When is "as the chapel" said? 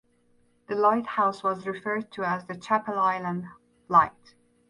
2.23-2.97